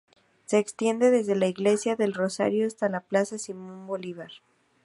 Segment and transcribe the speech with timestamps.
[0.45, 4.31] Se extiende desde la Iglesia del Rosario hasta la Plaza Simón Bolívar.